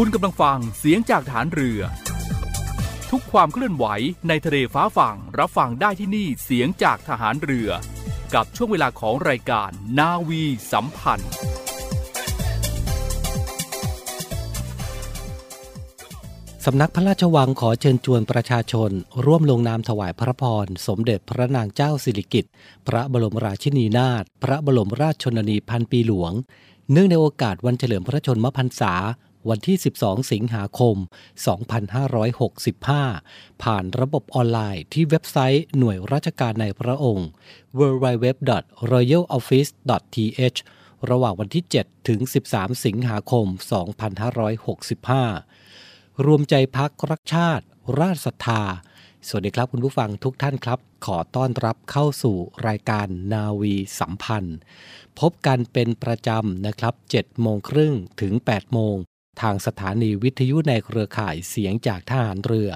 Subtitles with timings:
[0.00, 1.80] คุณกำลังฟังเสียงจากฐานเรือ
[3.10, 3.86] ทุกความเคลื่อนไหว
[4.28, 7.70] ในทะเลฟ้าฝั่งรับฟังได้ที่นี่เสียงจากทหารเรือ
[8.34, 11.32] กับช่วงเวลาของรายการนาวีสัมพันธ์
[16.64, 18.90] สำนักพระราชวังขอเชิญชวนประชาชน
[19.24, 22.52] ร่วมลงนามถวายพระพร สมเด็จพระนางเจ้าสิริกิติ์
[22.86, 26.32] พระบรมราชินีนาถพระบรมราชชนนีพันปีหลวง
[26.92, 28.94] เนื่องในโอกาสวันเฉลิมพระชนมพรรษา
[29.48, 30.96] วันที่ 12 สิงหาคม
[32.68, 37.28] 2565 ผ่านระบบออนไลน์ที่เว็บไซต์หน่วยราชการในพระองค์
[37.78, 40.58] www.royaloffice.th
[41.10, 42.20] ระหว่างวันที่ 7 ถึง
[42.50, 43.46] 13 สิงหาคม
[45.46, 47.64] 2565 รวมใจพักรักชาติ
[48.00, 48.62] ราชศรัทธา
[49.28, 52.36] สวัสดีครับคุณผู้ฟังทุกท่านครับ ขอต้อนรับเข้าสู่
[52.68, 54.58] รายการนาวีสัมพันธ์
[55.20, 58.96] พบกันเป็นประจำนะครับ7โมงครึ่งถึง 8 โมง
[59.40, 62.70] ทางสถานีวิทยุในเครือข่ายเสียงจากทหารเรือ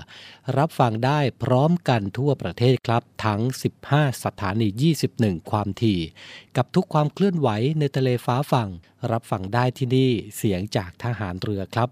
[0.56, 3.40] รับฟังได้พร้อมกันทั่วประเทศครับ ทั้ง
[3.82, 4.68] 15 สถานี
[5.08, 6.00] 21 ความถี่
[6.56, 8.68] กับทุกความเคลื่อนไหวในทะเลฟ้าฝั่ง
[9.12, 11.88] รับฟังได้ที่นี่เสียงจากทหารเรือครับ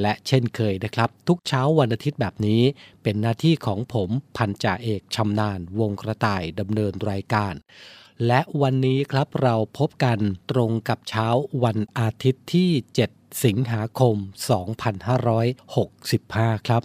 [0.00, 2.62] และเช่นเคยนะครับ ทุกเช้าวันอาทิตย์แบบนี้
[3.02, 7.54] เป็นหน้าที่ของผมพันจ่าเอกชำนาญวงกระต่ายดำเนินรายการ
[8.26, 10.18] และวันนี้ครับเราพบกัน
[10.50, 11.28] ตรงกับเช้า
[11.64, 12.70] วันอาทิตย์ที่
[13.06, 14.16] 7สิงหาคม
[15.36, 16.82] 2565 ครับ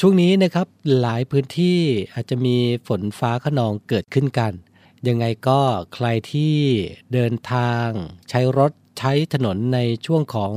[0.00, 0.66] ช่วงนี้นะครับ
[1.00, 1.80] หลายพื้นที่
[2.14, 2.56] อาจจะมี
[2.88, 4.52] ฝนฟ้าขนองเกิดขึ้นกัน
[5.08, 5.60] ยังไงก็
[5.94, 6.56] ใครที่
[7.12, 7.88] เดินทาง
[8.30, 10.52] ใช้รถ ใช้ถนนในช่วงของ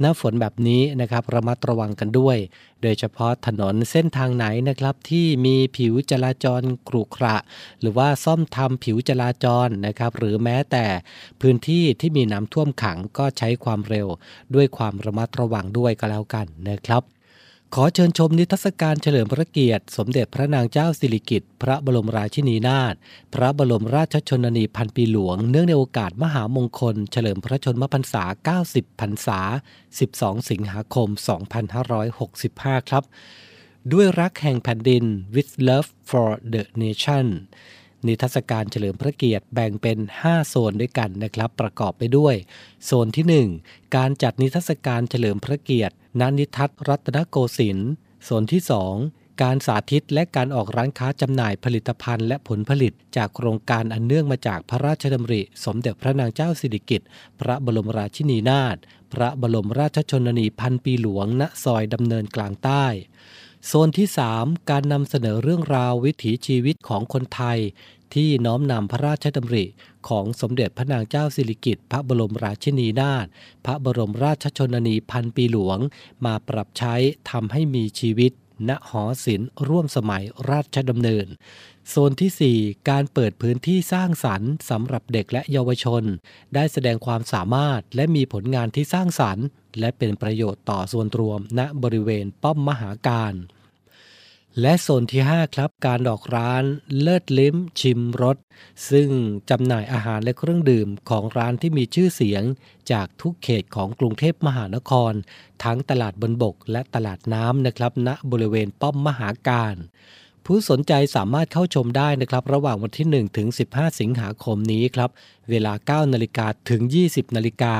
[0.00, 2.36] หน้าฝนแบบนี้นะครับระมัดระวังกันด้วย
[2.82, 7.36] โดยเฉพาะถนนเส้นทางไหนนะครับที่มีผิวจราจรกรุขระ
[7.80, 10.86] หรือว่าซ่อมทำผิวจราจรนะครับหรือแม้แต่
[11.40, 14.06] พื้นที่ที่มีน้ำท่วมขังก็ใช้ความเร็ว
[14.54, 17.02] ด้วยความระมัดระวังด้วยก็แล้วกันนะครับ
[17.76, 22.94] ขอเชิญชมนิทรรศการเฉลิมพระเกียรติ สมเด็จพระนางเจ้าสิริกิติ์พระบรมราชินีนาถ
[23.34, 28.24] พระบรมราชชนนีพันปีหลวง เนื่องในโอกาสมหามงคล เฉลิมพระชนมพรรษา
[28.64, 29.40] 90 พรรษา
[29.90, 31.08] 12 สิงหาคม
[31.98, 33.04] 2565 ครับ
[33.92, 35.04] ด้วยรักแห่งแผ่นดิน
[35.34, 37.26] with love for the nation
[38.06, 42.34] นิทรรศการเฉลิมพระเกียรติแบ่งเป็น 5 โซนด้วยกันนะครับ ประกอบไปด้วย
[42.84, 47.90] โซนที่ 1 การจัดนิทรรศการเฉลิมพระเกียรติณนิทัศรัตนโกสินทร์
[48.24, 48.62] โซนที่
[49.02, 57.08] 2 การสาธิตและการออกร้านค้าจำหน่ายผลิตภัณฑ์และผลผลิต จากโครงการอันเนื่องมาจากพระราชดำริ สมเด็จพระนางเจ้าสิริกิติ์
[57.40, 58.76] พระบรมราชินีนาถ
[59.12, 62.86] พระบรมราชชนนีพันปีหลวงณซอยดำเนินกลางใต้
[63.66, 67.58] โซนที่ 3 การนำเสนอเรื่องราววิถีชีวิตของคนไทย
[68.14, 69.64] ที่น้อมนำพระราชดำริ
[70.08, 73.26] ของสมเด็จพระนางเจ้าสิริกิติ์พระบรมราชินีนาถ
[73.66, 75.78] พระบรมราชชนนีพันปีหลวง
[76.24, 76.94] มาปรับใช้
[77.30, 78.32] ทำให้มีชีวิต
[78.68, 81.26] ณหอศิลป์ร่วมสมัยราชดำเนิน
[81.88, 86.02] โซนที่ 4 การเปิดพื้นที่สร้างสรรค์สำหรับเด็กและเยาวชน
[86.54, 89.46] ได้แสดงความสามารถและมีผลงานที่สร้างสรรค์
[89.78, 93.34] และเป็นประโยชน์ต่อส่วนรวมณบริเวณป้อมมหาการ
[94.60, 96.64] และโซนที่ 5 ครับ การออกร้าน
[97.00, 98.36] เลิศลิ้มชิมรส
[98.90, 99.08] ซึ่ง
[99.50, 102.42] จำหน่ายอาหารและเครื่องดื่มของร้านที่มีชื่อเสียง
[102.92, 105.12] จากทุกเขตของกรุงเทพมหานคร
[105.64, 109.76] ทั้งตลาดบนบกและตลาดน้ำนะครับณบริเวณป้อมมหาการ
[110.46, 115.10] ผู้สนใจสามารถเข้าชมได้นะครับ ระหว่างวันที่ 1 ถึง 15 สิงหาคมนี้ครับ
[115.50, 117.74] เวลา 9 นาฬิกาถึง 20 นาฬิกา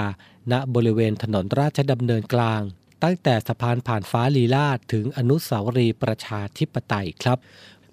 [0.53, 2.63] ณบริเวณถนนราชดำเนินกลาง
[3.03, 7.39] ตั้งแต่สะพานผ่านฟ้าลีลาดถึงอนุสาวรีย์ประชาธิปไตยครับ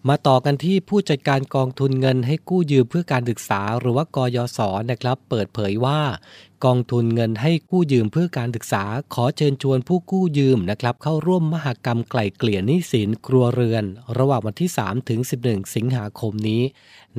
[0.07, 4.59] มาต่อกันที่ผู้จัดการกองทุนเงินให้กู้ยืมเพื่อการศึกษาหรือว่ากยศ
[4.89, 5.99] นะครับ เปิดเผยว่า
[6.65, 8.83] กองทุนเงินให้กู้ยืมเพื่อการศึกษา
[9.13, 13.83] ขอเชิญชวนผู้กู้ยืมนะครับ เข้าร่วมมหกรรมไกล่เกลี่ยหนี้สินครัวเรือน
[14.17, 16.63] ระหว่างวันที่ 3 ถึง 11 สิงหาคมนี้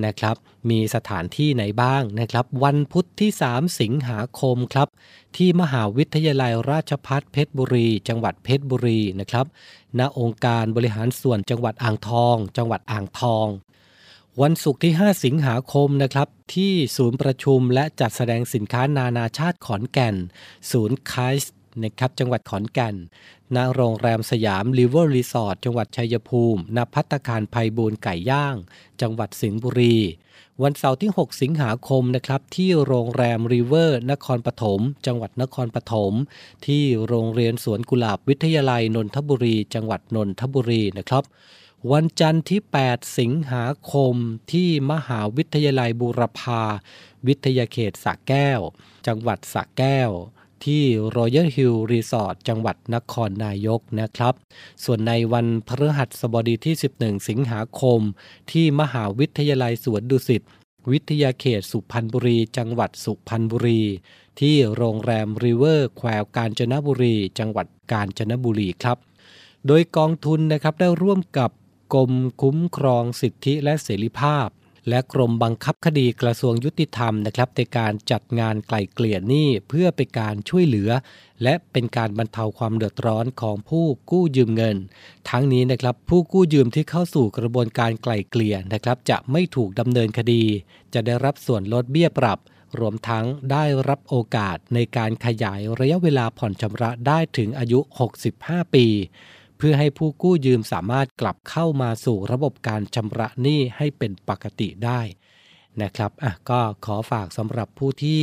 [0.04, 0.37] นะครับ
[0.70, 4.88] มีสถานที่ไหนบ้างนะครับ วันพุธที่ 3 สิงหาคมครับ
[5.37, 9.46] ที่มหาวิทยาลัยราชพัฒเพชรบุรี จังหวัดเพชรบุรีนะครับ
[9.98, 13.48] ณองค์การบริหารส่วนจังหวัดอ่างทอง จังหวัดอ่างทอง
[14.43, 20.17] วันศุกร์ที่ 5 สิงหาคมนะครับ ที่ศูนย์ประชุมและจัดแสดงสินค้านานาชาติขอนแก่น
[20.71, 22.97] ศูนย์คายส์นะครับจังหวัดขอนแก่น
[23.56, 28.56] ณ โรงแรมสยามริเวอร์รีสอร์ทจังหวัดชัยภูมิ ณ พัตคารภัยบูลไก่ย่าง
[29.00, 29.97] จังหวัดสิงห์บุรี
[30.62, 36.12] วันเสาร์ที่ 6 สิงหาคมนะครับ ที่โรงแรมริเวอร์ นครปฐม จังหวัดนครปฐม
[36.67, 41.25] ที่โรงเรียนสวนกุหลาบวิทยาลัยนนทบุรี จังหวัดนนทบุรีนะครับ
[41.93, 44.15] วันจันทร์ที่ 8 สิงหาคม
[44.53, 46.62] ที่มหาวิทยาลัยบูรพา
[47.27, 48.61] วิทยาเขตสระแก้ว
[49.06, 50.11] จังหวัดสระแก้ว
[50.65, 50.85] ที่
[51.17, 54.35] Royal Hill Resort จังหวัดนครนายกนะครับ
[54.85, 58.00] ส่วนในวันพฤหัสบดีที่ 11 สิงหาคม
[58.50, 60.43] ที่มหาวิทยาลัยสวนดุสิต
[60.91, 63.83] วิทยาเขตสุพรรณบุรี จังหวัดสุพรรณบุรี
[64.41, 68.99] ที่โรงแรมริเวอร์แควกาญจนบุรี จังหวัดกาญจนบุรีครับ
[69.67, 71.50] โดยกองทุนนะครับได้ร่วมกับ
[71.94, 74.48] กรมคุ้มครองสิทธิและเสรีภาพ
[74.88, 80.90] และกรมบังคับคดีกระทรวงยุติธรรมนะครับในการจัดงานไกล่เกลี่ยหนี้เพื่อเป็นการช่วยเหลือ
[81.42, 84.76] และเป็นการบรรเทาความเดือดร้อนของผู้กู้ยืมเงิน
[85.31, 90.42] ทั้งนี้นะครับผู้กู้ยืมที่เข้าสู่กระบวนการไกล่เกลี่ยนะครับ จะไม่ถูกดำเนินคดี
[90.94, 92.38] จะได้รับส่วนลดเบี้ยปรับ
[92.81, 97.81] รวมทั้งได้รับโอกาสในการขยายระยะเวลาผ่อนชำระได้ถึงอายุ
[98.26, 98.87] 65 ปี
[99.62, 105.01] เพื่อให้ผู้กู้ยืมสามารถกลับเข้ามาสู่ระบบการชำระหนี้ให้เป็นปกติได้
[105.83, 108.23] นะครับอะก็ขอฝากสำหรับผู้ที่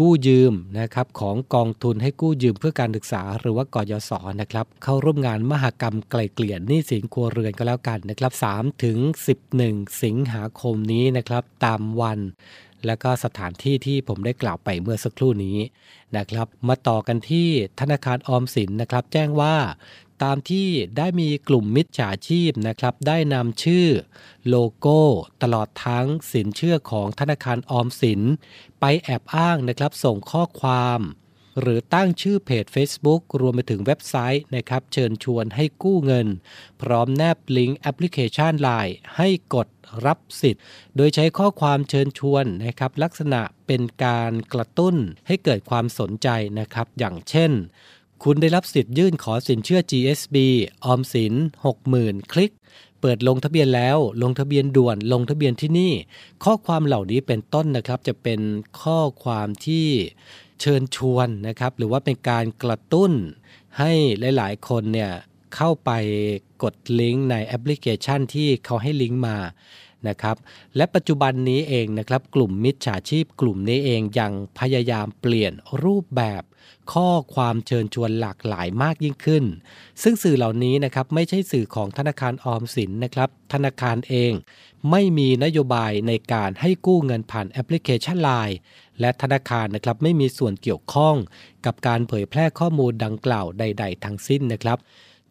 [0.00, 8.98] กู้ยืมนะครับของกองทุนให้กู้ยืมเพื่อการศึกษา หรือว่ากยศนะครับเข้าร่วมงานมหกรรมไกลเกลี่ยหนี้สินครัวเรือนก็แล้วกันนะครับ3ถึง
[9.54, 12.18] 11 สิงหาคมนี้นะครับตามวัน
[12.86, 15.58] และก็สถานที่ที่ผมได้กล่าวไปเมื่อสักครู่นี้
[16.16, 17.48] นะครับ มาต่อกันที่
[17.80, 19.56] ธนาคารออมสินนะครับ แจ้งว่า
[20.22, 23.86] ตามที่ได้มีกลุ่มมิจฉาชีพนะครับ ได้นำชื่อ
[24.48, 25.00] โลโก้
[25.42, 28.20] ตลอดทั้งสินเชื่อของธนาคารออมสิน
[28.80, 31.00] ไปแอบอ้างนะครับ ส่งข้อความ
[31.60, 36.28] หรือตั้งชื่อเพจ Facebook รวมไปถึงเว็บไซต์นะครับ เชิญชวนให้กู้เงิน
[36.82, 39.68] พร้อมแนบลิงก์แอปพลิเคชัน Line ให้กด
[40.06, 40.62] รับสิทธิ์
[40.96, 44.96] โดยใช้ข้อความเชิญชวนนะครับ ลักษณะเป็นการกระตุ้น
[45.26, 46.28] ให้เกิดความสนใจ
[46.58, 47.52] นะครับ อย่างเช่น
[48.24, 50.36] คุณได้รับสิทธิ์ยื่นขอสินเชื่อ GSB
[50.84, 51.34] ออมสิน
[51.82, 52.52] 60,000 คลิก
[53.00, 55.92] เปิดลงทะเบียนแล้ว ลงทะเบียนด่วน ลงทะเบียนที่นี่
[56.44, 58.40] ข้อความเหล่านี้เป็นต้นนะครับ จะเป็น
[58.82, 59.88] ข้อความที่
[60.60, 63.12] เชิญชวนนะครับ หรือว่าเป็นการกระตุ้น
[63.78, 63.92] ให้
[64.36, 65.12] หลาย ๆ คนเนี่ย
[65.56, 65.90] เข้าไป
[66.62, 69.38] กดลิงก์ในแอปพลิเคชันที่เขาให้ลิงก์มา
[70.08, 70.36] นะครับ
[70.76, 75.52] และปัจจุบันนี้เองนะครับ กลุ่มมิจฉาชีพกลุ่มนี้เองยังพยายามเปลี่ยน
[75.84, 76.42] รูปแบบ
[76.92, 79.44] ข้อความเชิญชวนหลากหลายมากยิ่งขึ้น
[80.02, 84.32] ซึ่งสื่อเหล่านี้นะครับไม่ใช่สื่อของธนาคารออมสินนะครับ ธนาคารเอง
[84.90, 88.56] ไม่มีนโยบายในการให้กู้เงินผ่านแอปพลิเคชัน Line
[89.00, 91.16] และธนาคารนะครับไม่มีส่วนเกี่ยวข้อง
[91.66, 94.78] กับการเผยแพร่ข้อมูลดังกล่าวใด ๆ ทั้งสิ้นนะครับ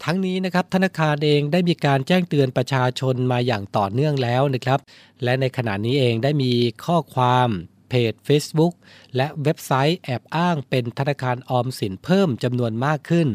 [0.03, 4.79] ทั้งนี้นะครับธนาคารเองได้มีการแจ้งเตือนประชาชนมาอย่างต่อเนื่องแล้วนะครับ
[5.23, 6.53] และในขณะนี้เองได้มี
[6.85, 7.49] ข้อความ
[7.89, 8.73] เพจ Facebook
[9.15, 13.29] และเว็บไซต์แอบอ้างเป็นธนาคารออมสินเพิ่มจำนวนมากขึ้น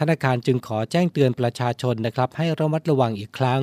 [0.00, 3.62] ธนาคารจึงขอแจ้งเตือนประชาชนนะครับ ให้ระมัดระวังอีกครั้ง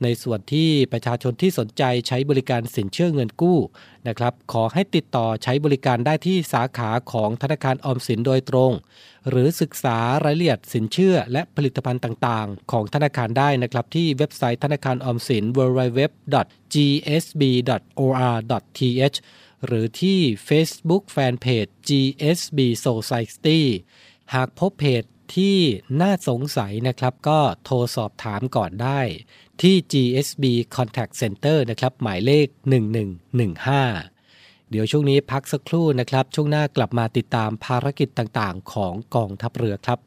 [0.03, 3.59] ในส่วนที่ประชาชนที่สนใจใช้บริการสินเชื่อเงินกู้
[4.07, 8.71] นะครับ ขอให้ติดต่อใช้บริการได้ที่สาขาของธนาคารออมสินโดยตรง
[9.29, 16.37] หรือศึกษารายละเอียดสินเชื่อและผลิตภัณฑ์ต่างๆ ของธนาคารได้นะครับ ที่เว็บไซต์ธนาคารออมสิน www.gsb.or.th
[19.65, 23.61] หรือที่ Facebook Fanpage GSB Society
[24.33, 25.03] หากพบเพจ
[25.35, 25.57] ที่
[26.01, 29.01] น่าสงสัยนะครับก็โทรสอบถามก่อนได้
[29.61, 30.43] ที่ GSB
[30.75, 32.47] Contact Center นะครับ หมายเลข
[33.33, 39.99] 1115 เดี๋ยวช่วงนี้พักสักครู่นะครับ ช่วงหน้ากลับมาติดตามภารกิจต่างๆ ของกองทัพเรือครับ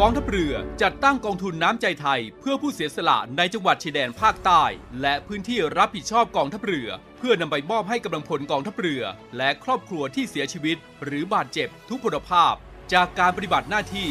[0.00, 4.62] กองทัพเรือจัดตั้งกองทุนน้ำใจไทย เพื่อผู้เสียสละในจังหวัดชายแดนภาคใต้
[5.02, 9.02] และพื้นที่รับผิดชอบกองทัพเรือ เพื่อนำไปมอบให้กำลังพลกองทัพเรือ
[9.36, 12.54] และครอบครัวที่เสียชีวิต หรือบาดเจ็บทุกพลภาพ
[12.92, 14.10] จากการปฏิบัติหน้าที่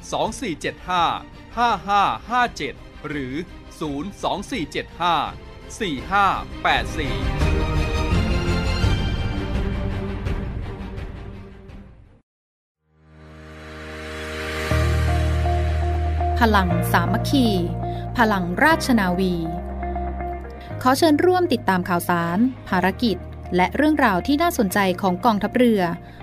[0.00, 3.34] 2475 5557 หรือ
[3.80, 7.60] 02475 4584
[16.40, 17.46] พลังสามัคคี
[18.18, 19.34] พลังราชนาวี
[20.82, 22.38] ขอเชิญร่วมติดตามข่าวสาร
[22.68, 23.16] ภารกิจ
[23.56, 25.82] และเรื่องราวที่น่าสนใจของกองทัพเรือ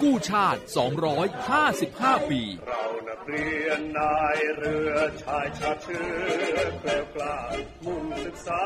[0.00, 0.60] กู้ชาติ
[1.44, 6.06] 255 ปี เรานักเรียนนายเรือชายชาติเชื้
[6.54, 7.38] อแกล้วกล้า
[7.84, 8.64] มุ่งศึกษา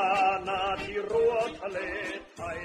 [0.48, 1.78] นาที่รั้วทะเล
[2.34, 2.58] ไทย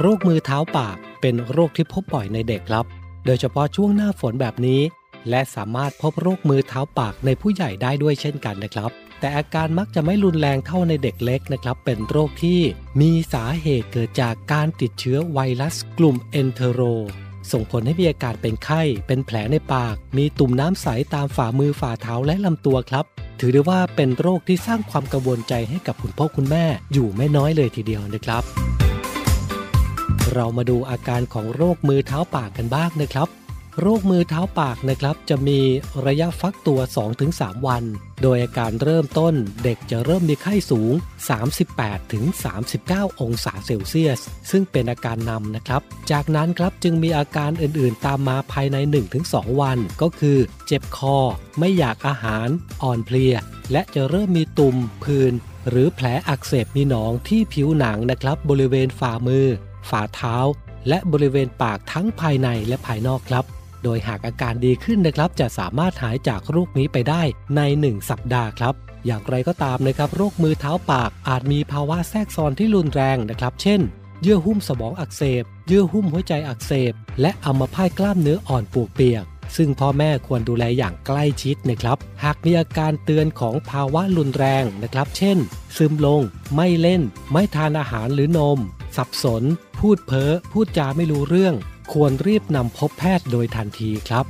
[0.00, 2.86] โรคมือเท้าปากเป็นโรคที่พบบ่อยในเด็กครับ
[3.26, 4.80] โดยเฉพาะช่วงหน้าฝนแบบนี้
[5.30, 12.60] และสามารถพบโรคมือเท้าปากในผู้ใหญ่ได้ด้วยเช่นกันนะครับ แต่อาการมักจะไม่รุนแรงเท่าในเด็กเล็กนะครับ เป็นโรคที่
[13.00, 16.80] มีสาเหตุเกิดจากการติดเชื้อไวรัสกลุ่มเอนเทโร
[17.52, 23.04] ส่งผลให้มีอาการเป็นไข้ เป็นแผลในปาก มีตุ่มน้ำใสตามฝ่ามือฝ่าเท้าและลำตัวครับ
[23.40, 28.42] ถือได้ว่าเป็นโรคที่สร้างความกังวลใจให้กับคุณพ่อคุณแม่ อยู่ไม่น้อยเลยทีเดียวนะครับ
[30.34, 33.28] เรามาดูอาการของโรคมือเท้าปากกันบ้างนะครับ
[33.80, 35.60] โรคมือเท้าปากนะครับ จะมี
[36.06, 36.80] ระยะฟักตัว
[37.22, 37.84] 2-3 วัน
[38.22, 40.92] โดยอาการเริ่มต้นเด็กจะเริ่มมีไข้สูง
[42.26, 44.20] 38-39 องศาเซลเซียส
[44.50, 48.76] ซึ่งเป็นอาการนำนะครับ จากนั้นครับจึงมีอาการอื่นๆ ตามมาภายใน
[49.18, 51.16] 1-2 วัน ก็คือ เจ็บคอ
[51.58, 52.48] ไม่อยากอาหาร
[52.82, 53.34] อ่อนเพลีย
[53.72, 55.32] และจะเริ่มมีตุ่มผื่น
[55.68, 59.46] หรือแผลอักเสบมีหนองที่ผิวหนังนะครับ บริเวณฝ่ามือ
[59.90, 60.36] ฝ่าเท้า
[60.88, 63.46] และบริเวณปากทั้งภายในและภายนอกครับ
[63.84, 67.22] โดยหากอาการดีขึ้นนะครับจะสามารถหายจากโรคนี้ไปได้
[67.56, 68.74] ใน 1 สัปดาห์ครับ
[69.06, 73.80] อย่างไรก็ตามนะครับโรคมือเท้าปากอาจมีภาวะแทรกซ้อนที่รุนแรงนะครับ เช่น
[74.22, 79.24] เยื่อหุ้มสมองอักเสบ เยื่อหุ้มหัวใจอักเสบ และอัมพาตกล้ามเนื้ออ่อนปวกเปียก
[79.56, 85.38] ซึ่งพ่อแม่ควรดูแลอย่างใกล้ชิดนะครับ หากมีอาการเตือนของภาวะรุนแรงนะครับ เช่น
[85.76, 86.22] ซึมลง
[86.56, 88.58] ไม่เล่น ไม่ทานอาหารหรือนม
[88.96, 89.42] สับสน
[89.78, 91.54] พูดเพ้อ พูดจาไม่รู้เรื่อง
[91.92, 94.24] ควรรีบนำพบแพทย์โดยทันทีครับ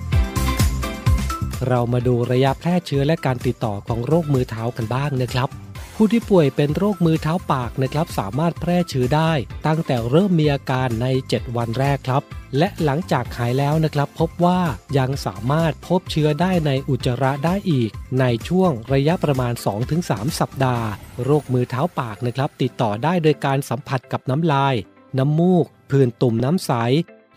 [1.68, 5.48] เรามาดูระยะแพร่เชื้อและการติดต่อของโรคมือเท้ากันบ้างนะครับ
[5.94, 9.32] ผู้ที่ป่วยเป็นโรคมือเท้าปากนะครับสามารถแพร่เชื้อได้
[9.66, 12.22] ตั้งแต่เริ่มมีอาการใน 7 วันแรกครับ
[12.58, 14.60] และหลังจากหายแล้วนะครับ พบว่า
[14.98, 19.52] ยังสามารถพบเชื้อได้ในอุจจาระได้อีก ในช่วงระยะประมาณ
[19.96, 20.86] 2-3 สัปดาห์
[21.24, 24.74] โรคมือเท้าปากนะครับ ติดต่อได้โดยการสัมผัสกับน้ำลาย
[25.18, 26.72] น้ำมูก ผื่นตุ่มน้ำใส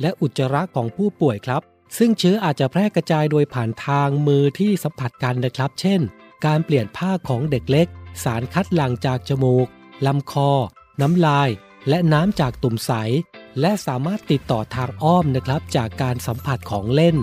[0.01, 1.61] และอุจจาระของผู้ป่วยครับ
[1.97, 6.01] ซึ่งเชื้ออาจจะแพร่กระจายโดยผ่านทางมือที่สัมผัสกันนะครับ เช่น
[6.45, 7.87] การเปลี่ยนผ้าของเด็กเล็ก
[8.23, 9.67] สารคัดหลั่งจากจมูก
[10.05, 10.51] ลำคอ
[11.01, 11.49] น้ำลาย
[11.89, 12.91] และน้ำจากตุ่มใส
[13.61, 17.15] และสามารถติดต่อทางอ้อมนะครับ จากการสัมผัสของเล่น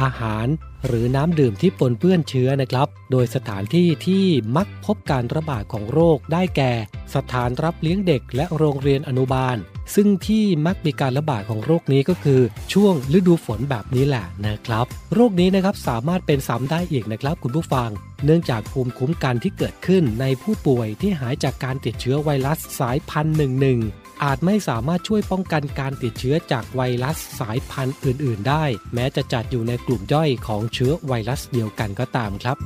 [0.00, 0.46] อาหาร
[0.86, 4.24] หรือน้ำดื่มที่ปนเปื้อนเชื้อนะครับ โดยสถานที่ที่
[4.56, 6.72] มักพบการระบาดของโรคได้แก่
[7.14, 9.56] สถานรับเลี้ยงเด็กและโรงเรียนอนุบาล
[9.94, 12.40] ซึ่งที่มักมีการระบาดของโรคนี้ก็คือ
[12.72, 17.90] ช่วงฤดูฝนแบบนี้แหละนะครับ โรคนี้นะครับสามารถเป็นซ้ำได้อีกนะครับคุณผู้ฟัง
[18.24, 23.80] เนื่องจากภูมิคุ้มกันที่เกิดขึ้นในผู้ป่วยที่หายจากการติดเชื้อไวรัสสายพันธุ์หนึ่งหนึ่ง
[24.24, 32.56] อาจไม่สามารถช่วยป้องกันการติดเชื้อจากไวรัสสายพันธุ์อื่น ๆ ได้ แม้จะจัดอยู่ในกลุ่มย่อยของเชื้อไวรัสเดียวกันก็ตามครับ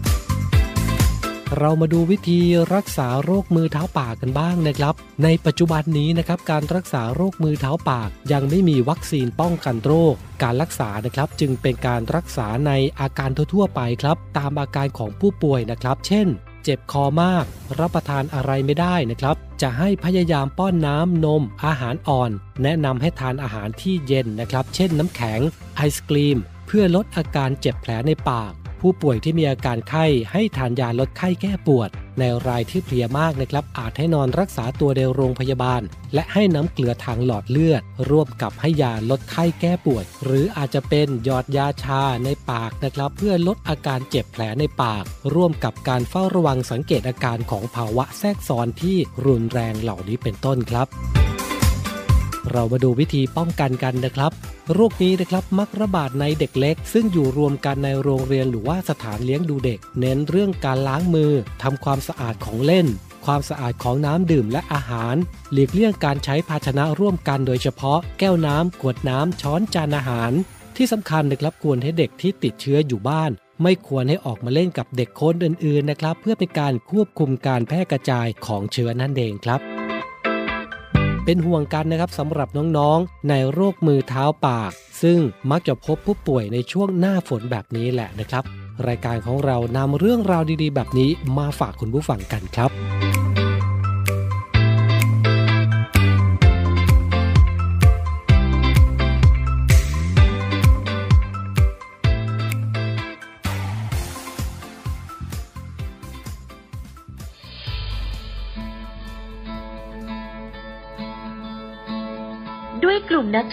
[1.59, 2.41] เรามาดูวิธี
[2.75, 16.29] รักษาโรคมือเท้าปากกันบ้างนะครับ ในปัจจุบันนี้นะครับการรักษาโรคมือเท้าปาก ยังไม่มีวัคซีนป้องกันโรค การรักษานะครับจึงเป็นการรักษาในอาการทั่วๆไปครับ ตามอาการของผู้ป่วยนะครับ เช่น
[16.65, 17.45] เจ็บคอมาก
[17.79, 22.31] รับประทานอะไรไม่ได้นะครับ จะให้พยายามป้อนน้ำนม อาหารอ่อน
[22.63, 25.41] แนะนำให้ทานอาหารที่เย็นนะครับ เช่นน้ำแข็ง
[25.77, 31.91] ไอศกรีม เพื่อลดอาการเจ็บแผลในปาก ผู้ป่วยที่มีอาการไข้ให้ทานยาลดไข้แก้ปวด
[32.21, 35.83] ในรายที่เพลียมากนะครับอาจให้นอนรักษาตัวในโรงพยาบาล
[36.15, 45.05] และให้น้ำเกลือทางหลอดเลือด ร่วมกับให้ยาลดไข้แก้ปวด หรืออาจจะเป็นหยอดยาชาในปากนะครับเพื่อลดอาการเจ็บแผลในปาก
[45.35, 50.89] ร่วมกับการเฝ้าระวังสังเกตอาการของภาวะแทรกซ้อนที่รุนแรงเหล่านี้เป็นต้นครับ
[52.53, 54.33] เรามาดูวิธีป้องกันกันนะครับ
[54.75, 61.33] โรคนี้นะครับมักระบาดในเด็กเล็ก ซึ่งอยู่รวมกันในโรงเรียนหรือว่าสถานเลี้ยงดูเด็ก เน้นเรื่องการล้างมือ
[61.63, 62.87] ทำความสะอาดของเล่น
[63.25, 65.17] ความสะอาดของน้ำดื่มและอาหาร
[65.53, 70.33] หลีกเลี่ยงการใช้ภาชนะร่วมกันโดยเฉพาะ แก้วน้ำขวดน้ำช้อนจานอาหาร
[70.77, 73.31] ที่สำคัญนะครับควรให้เด็กที่ติดเชื้ออยู่บ้าน
[73.63, 79.80] ไม่ควรให้ออกมาเล่นกับเด็กคนอื่นๆนะครับ เพื่อเป็นการควบคุมการแพร่กระจายของเชื้อนั่นเองครับ
[81.31, 85.19] เป็นห่วงกันนะครับสำหรับน้องๆ ในโรคมือเท้าปาก ซึ่ง
[85.51, 88.45] มักจะพบผู้ป่วยในช่วงหน้าฝนแบบนี้แหละนะครับ
[88.87, 92.71] รายการของเรานำเรื่องราวดีๆ แบบนี้มาฝากคุณผู้ฟังกันครับ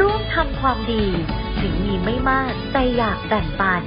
[0.00, 1.04] ร่วมทำความดี
[1.60, 3.82] ถึงมีไม่มากแต่อยากแบ่งปัน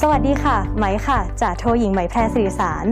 [0.00, 2.84] สวัสดีค่ะ ไหมค่ะจากโทหญิงไหมแพรสื่อสาร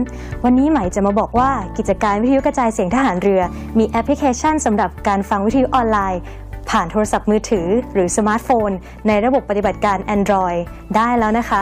[0.43, 3.41] วันนี้ไหมจะมาบอกว่ากิจการวิทยุกระจายเสียงทหารเรือ
[3.77, 6.21] มีแอปพลิเคชันสำหรับการฟังวิทยุออนไลน์
[6.69, 8.69] ผ่านโทรศัพท์มือถือหรือสมาร์ทโฟน
[9.07, 10.59] ในระบบปฏิบัติการ Android
[10.95, 11.61] ได้แล้วนะคะ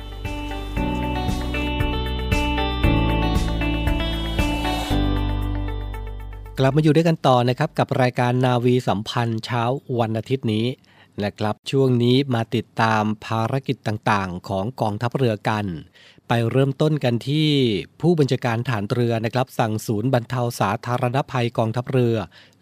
[6.63, 9.63] กลับมาอยู่ด้วยกันต่อนะครับกับรายการนาวีสัมพันธ์เช้า
[9.99, 10.65] วันอาทิตย์นี้
[11.23, 15.65] นะครับช่วงนี้มาติดตามภารกิจต่างๆ ของกองทัพเรือกัน
[16.27, 17.49] ไปเริ่มต้นกันที่
[18.01, 22.15] ผู้บัญชาการฐานเรือนะครับ สั่งศูนย์บรรเทาสาธารณภัยกองทัพเรือ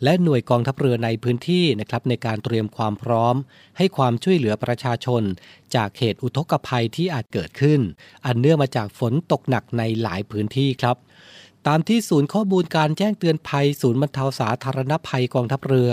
[0.03, 3.35] และหน่วยกองทัพเรือในพื้นที่นะครับในการเตรียมความพร้อม
[3.77, 5.23] ให้ความช่วยเหลือประชาชน
[5.75, 7.79] จากเหตุอุทกภัยที่อาจเกิดขึ้น
[8.25, 10.97] อันเนื่องมาจากฝนตกหนักในหลายพื้นที่ครับ
[11.67, 15.91] ตามที่ศูนย์ข้อมูลการแจ้งเตือนภัย ศูนย์บรรเทาสาธารณภัยกองทัพเรือ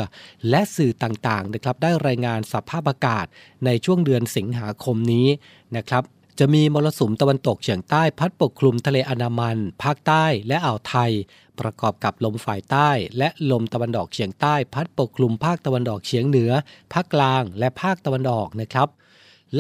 [0.50, 3.26] และสื่อต่างๆนะครับได้รายงานสภาพอากาศ
[3.64, 5.28] ในช่วงเดือนสิงหาคมนี้
[5.76, 6.02] นะครับ
[6.38, 11.12] จะมีมรสุมตะวันตกเฉียงใต้พัดปกคลุมทะเลอันดามัน ภาคใต้และอ่าวไทย
[11.60, 16.52] ประกอบกับลมฝ่ายใต้ และลมตะวันออกเฉียงใต้ พัดปกคลุมภาคตะวันออกเฉียงเหนือ
[16.92, 18.88] ภาคกลางและภาคตะวันออกนะครับ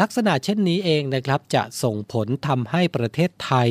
[0.00, 3.68] ลักษณะเช่นนี้เองนะครับจะส่งผลทำให้ประเทศไทย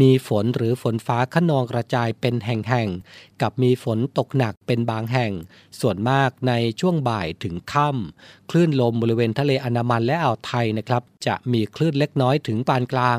[0.00, 5.32] มีฝนหรือฝนฟ้าขนองกระจายเป็นแห่งๆ กับมีฝนตกหนักเป็นบางแห่ง
[5.80, 13.18] ส่วนมากในช่วงบ่ายถึงค่ำคลื่นลมบริเวณทะเลอันดามันและอ่าวไทยนะครับจะมีคลื่นเล็กน้อยถึงปานกลาง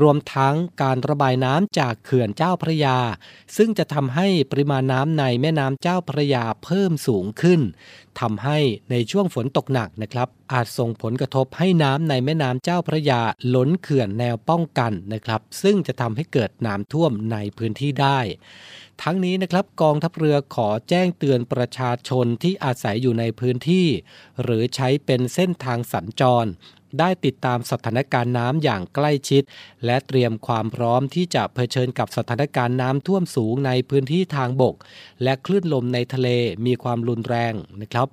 [0.00, 2.98] รวมทั้งการระบายน้ำจากเขื่อนเจ้าพระยา
[3.56, 7.60] ซึ่งจะทำให้ปริมาณน้ำในแม่น้ำเจ้าพระยาเพิ่มสูงขึ้น
[8.20, 8.58] ทำให้
[8.90, 13.20] ในช่วงฝนตกหนักนะครับ อาจส่งผลกระทบให้น้ำในแม่น้ำเจ้าพระยา
[13.54, 18.18] ล้นเขื่อนแนวป้องกันนะครับ ซึ่งจะทำให้เกิดน้ำท่วมในพื้นที่ได้
[19.02, 23.86] ทั้งนี้นะครับกองทัพเรือขอแจ้งเตือนประชาชนที่อาศัยอยู่ในพื้นที่
[24.42, 26.50] หรือใช้เป็นเส้นทางสัญจร
[26.98, 29.42] ได้ติดตามสถานการณ์น้ำอย่างใกล้ชิด
[29.84, 34.74] และเตรียมความพร้อมที่จะเผชิญกับสถานการณ์น้ำท่วมสูงในพื้นที่ทางบก
[35.22, 36.28] และคลื่นลมในทะเล
[36.66, 38.08] มีความรุนแรงนะครับ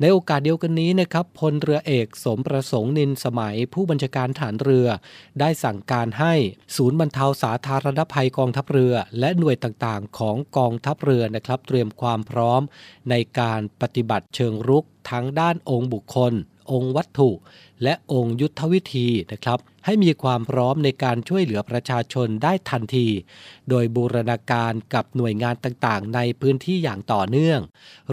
[0.00, 4.86] ในโอกาสเดียวกันนี้นะครับพลเรือเอกสมประสงค์นินสมัย ผู้บัญชาการฐานเรือ
[5.40, 6.34] ได้สั่งการให้
[6.76, 12.62] ศูนย์บรรเทาสาธารณภัยกองทัพเรือ และหน่วยต่างๆ ของกองทัพเรือนะครับเตรียมความพร้อม
[13.10, 16.32] ในการปฏิบัติเชิงรุกทั้งด้านองค์บุคคล
[16.72, 17.30] องค์วัตถุ
[17.82, 23.06] และองค์ยุทธวิธีนะครับ ให้มีความพร้อมในการช่วยเหลือประชาชนได้ทันที
[23.70, 27.60] โดยบูรณาการกับหน่วยงานต่างๆ ในพื้นที่อย่างต่อเนื่อง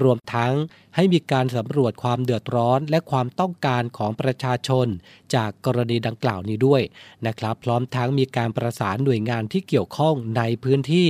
[0.03, 0.53] รวมทั้ง
[0.95, 4.87] ให้มีการสำรวจความเดือดร้อนและความต้องการของประชาชน
[5.35, 6.81] จากกรณีดังกล่าวนี้ด้วย
[7.27, 11.09] นะครับ พร้อมทั้งมีการประสานหน่วยงานที่เกี่ยวข้องในพื้นที่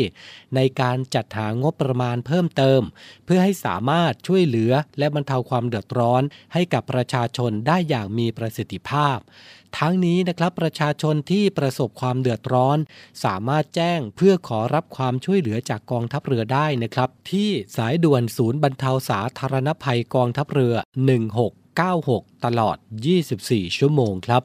[0.56, 2.82] ในการจัดหางบประมาณเพิ่มเติม
[3.26, 6.22] เพื่อให้สามารถช่วยเหลือและบรรเทาความเดือดร้อน
[6.54, 9.18] ให้กับประชาชนได้อย่างมีประประสิทธิภาพ
[9.78, 12.78] ทั้งนี้นะครับประชาชนที่ประสบความเดือดร้อน
[13.24, 20.76] สามารถแจ้งเพื่อขอรับความช่วยเหลือจากกองทัพเรือได้นะครับ ที่สายด่วนศูนย์บรรเทาสาธารณภัยกองทัพเรือ
[21.60, 22.78] 1696 ตลอด
[23.28, 24.44] 24 ชั่วโมงครับ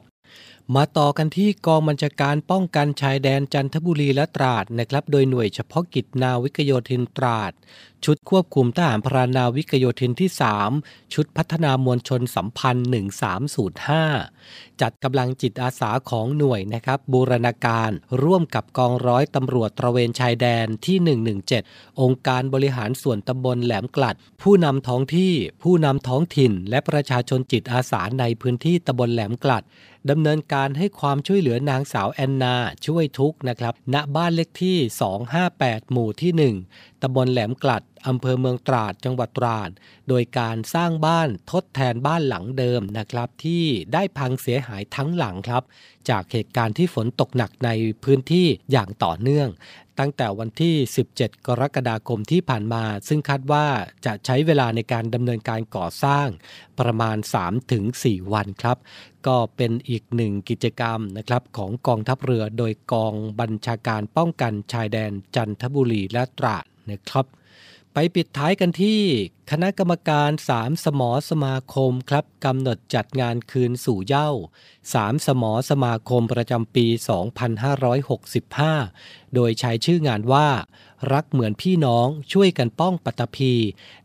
[0.75, 7.51] มาต่อกันที่กองบัญชาการป้องกันชายแดนจันทบุรีและตราดนะครับ โดยหน่วยเฉพาะกิจนาวิกโยธินตราด
[8.05, 10.29] ชุดควบคุมทหารพรานาวิกโยธินที่
[10.71, 12.87] 3 ชุดพัฒนามวลชนสัมพันธ์
[14.03, 17.91] 1305 จัดกำลังจิตอาสาของหน่วยนะครับบูรณาการ
[18.23, 20.97] ร่วมกับกองร้อยตำรวจตระเวนชายแดนที่
[21.49, 25.33] 117 องค์การบริหารส่วนตำบลแหลมกลัด ผู้นำท้องที่
[25.63, 29.63] ผู้นำท้องถิ่น และประชาชนจิตอาสาในพื้นที่ตำบลแหลมกลัด
[30.09, 34.77] ดำเนินการให้ความช่วยเหลือนางสาวแอนนา ช่วยทุกนะครับ ณบ้านเลขที่
[35.33, 39.69] 258 หมู่ที่ 1ตำบลแหลมกลัด อำเภอเมืองตราดจังหวัดตราด
[40.09, 45.63] โดยการสร้างบ้านทดแทนบ้านหลังเดิมนะครับ ที่ได้พังเสียหายทั้งหลังครับ
[46.09, 47.69] จากเหตุการณ์ที่ฝนตกหนักใน
[48.03, 49.49] พื้นที่อย่างต่อเนื่อง
[49.99, 50.75] ตั้งแต่วันที่
[51.11, 53.65] 17 กรกฎาคมที่ผ่านมา ซึ่งคาดว่า
[54.05, 56.27] จะใช้เวลาในการดำเนินการก่อสร้าง
[56.79, 57.17] ประมาณ
[57.75, 58.77] 3-4 วันครับ
[59.27, 67.25] ก็เป็นอีกหนึ่งกิจกรรมนะครับของกองทัพเรือโดยกองบัญชาการป้องกันชายแดนจันทบุรีและตราดนะครับ
[67.93, 69.01] ไปปิดท้ายกันที่
[69.51, 74.29] คณะกรรมการสามสมอสมาคมครับกำหนดจัดงานคืนสู่เย้า
[74.93, 76.85] สามสมอสมาคมประจำปี
[78.51, 80.47] 2565 โดยใช้ชื่องานว่า
[81.13, 83.53] รักเหมือนพี่น้องช่วยกันป้องปัตภี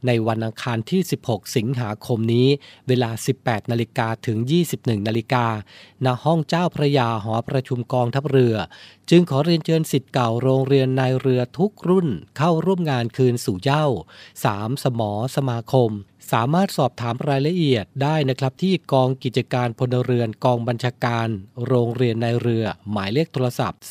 [0.06, 2.48] ในวันอังคารที่ 16 สิงหาคมนี้
[2.88, 4.38] เวลา 18 นาฬิกาถึง
[4.72, 5.46] 21 นาฬิกา
[6.04, 8.56] ณห้องเจ้าพระยาหอประชุมกองทัพเรือ
[9.10, 13.86] จึงขอเรียนเชิญสิทธิ์เก่าโรงเรียนนายเรือทุกรุ่น เข้าร่วมงานคืนสู่เย้า
[14.44, 15.90] สามสมอสมาคม
[16.32, 21.28] สามารถสอบถามรายละเอียดได้นะครับ ที่กองกิจการพลเรือนกองบัญชาการ
[21.66, 23.88] โรงเรียนในเรือ หมายเลขโทรศัพท์ 0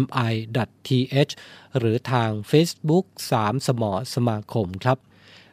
[0.01, 1.33] mi.th
[1.77, 3.05] หรือทาง Facebook
[3.37, 4.99] 3 สมอสมาคมครับ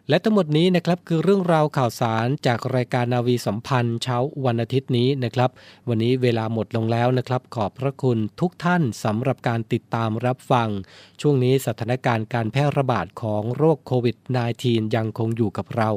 [0.09, 5.51] และทั้งหมดนี้นะครับคือเรื่องราวข่าวสารจากรายการนาวีสัมพันธ์เช้าวันอาทิตย์นี้นะครับ
[5.89, 10.69] วันนี้เวลาหมดลงแล้วนะครับ ขอบพระคุณทุกท่านสำหรับการติดตามรับฟัง
[11.21, 14.17] ช่วงนี้สถานการณ์การแพร่ระบาดของโรคโควิด
[14.57, 15.91] -19 ยังคงอยู่กับเรา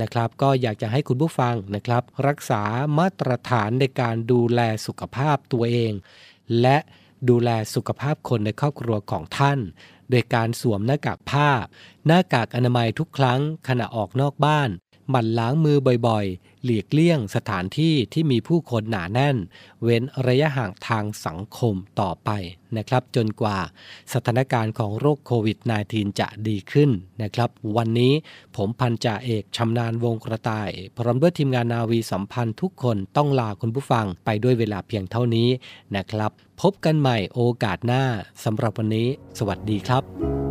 [0.00, 2.62] นะครับก็อยากจะให้คุณผู้ฟังนะครับ รักษา
[2.98, 5.92] มาตรฐานในการดูแลสุขภาพตัวเอง
[6.60, 6.78] และ
[7.28, 9.58] ดูแลสุขภาพคนในครอบครัวของท่าน
[10.10, 11.48] โดยการสวมหน้ากากผ้า
[12.06, 14.68] หน้ากากอนามัยทุกครั้งขณะออกนอกบ้าน
[15.10, 15.78] หมั่นล้างมือ
[16.08, 16.26] บ่อย
[16.64, 19.36] หลีกเลี่ยงสถานที่ที่มีผู้คนหนาแน่น
[19.82, 22.30] เว้นระยะห่างทางสังคมต่อไป
[22.76, 23.58] นะครับ จนกว่า
[24.12, 25.58] สถานการณ์ของโรคโควิด
[25.90, 26.90] -19 จะดีขึ้น
[27.22, 28.12] นะครับ วันนี้
[28.56, 35.48] ผมพันจ่าเอกชำนาญวงกระต่าย พร้อมด้วยทีมงานนาวีสัมพันธ์ทุกคนต้องลาคุณผู้ฟังไปด้วยเวลาเพียงเท่านี้
[35.96, 38.04] นะครับ พบกันใหม่โอกาสหน้า
[38.44, 40.47] สำหรับวันนี้ สวัสดีครับ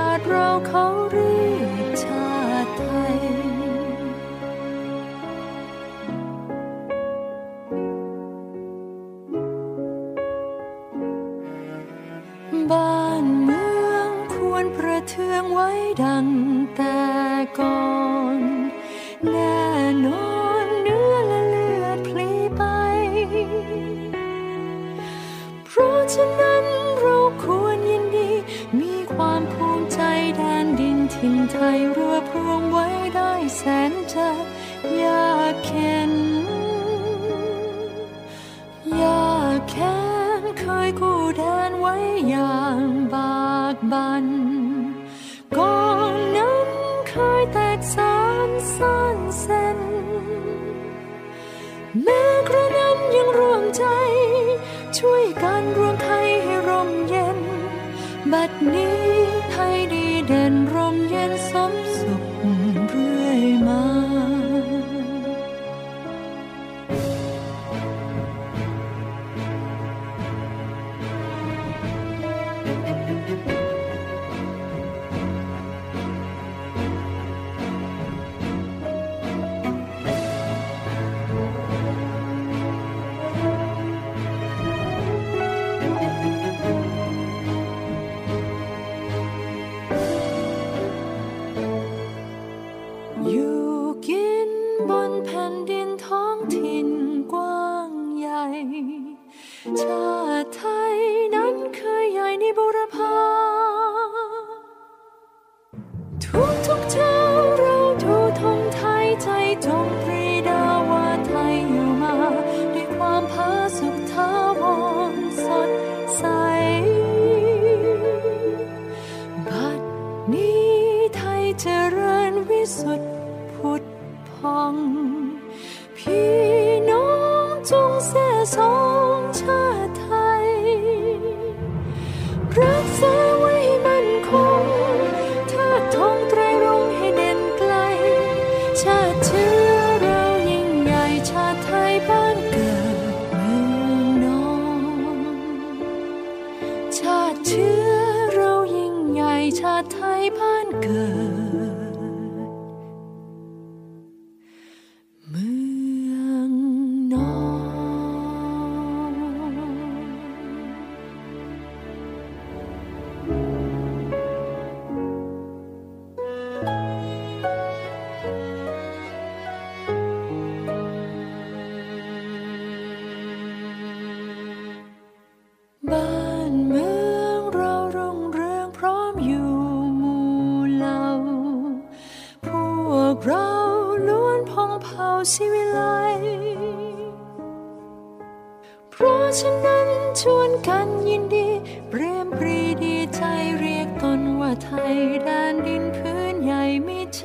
[0.00, 2.34] าชาติเราเขาเรียกชา
[2.64, 2.82] ติไท
[3.14, 3.59] ย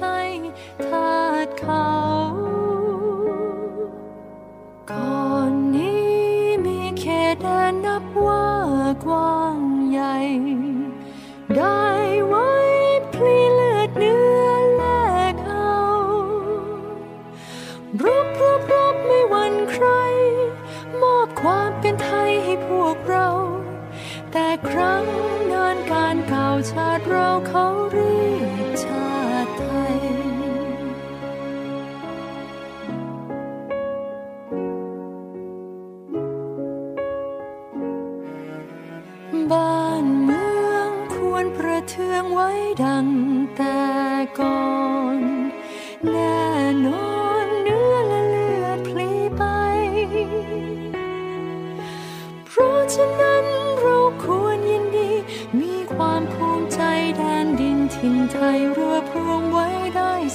[0.05, 1.19] ให้า
[1.59, 1.89] เขา
[4.91, 6.13] ก่อนนี้
[6.65, 8.47] มีเขตแดนนับว่า
[9.05, 9.59] กว้าง
[9.91, 10.15] ใหญ่
[11.55, 11.83] ได้
[12.27, 12.51] ไว้
[13.13, 14.83] พลีเลือดเนื้อแล
[15.33, 15.79] กเอา
[18.03, 19.87] รบรบรบไม่หวนใคร
[21.01, 23.27] มอบความเป็นไทยให้พวกเรา
[24.31, 25.03] แต่ครั้ง
[25.51, 28.04] นานการเก่าชาติเราเขาเรื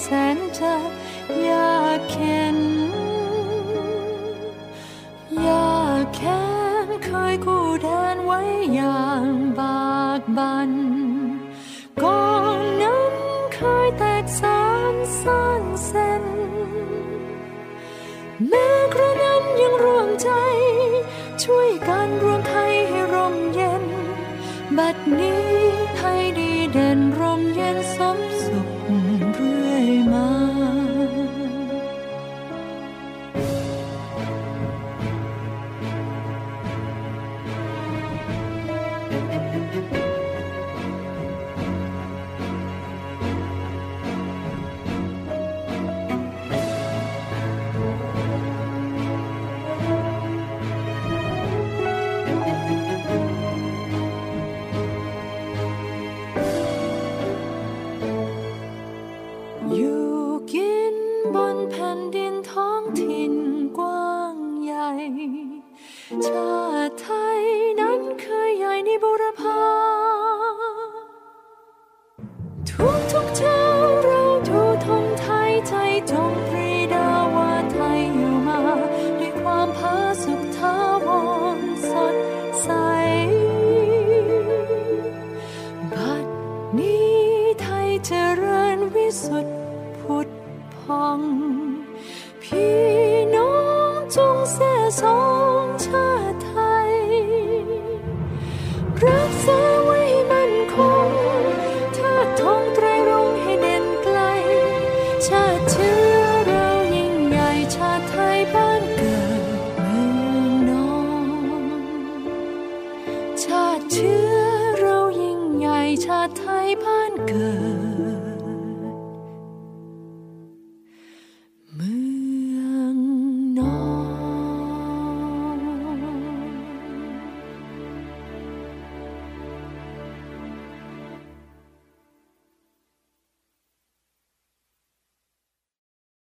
[0.03, 0.75] แสนจะ
[1.49, 2.59] ยากเข็น
[5.47, 6.43] ยากแค้
[6.87, 8.41] นเคยกู้แดนไว้
[8.75, 9.27] อย่าง
[9.59, 10.71] บากบัน
[12.03, 13.15] ก่อนนั้น
[13.55, 16.25] เคยแตกสานสร้างเส้น
[18.49, 20.31] แม้กระนั้นยังร่วมใจ
[21.43, 23.85] ช่วยกันรวมไทยให้ร่มเย็น
[24.77, 25.70] บัดนี้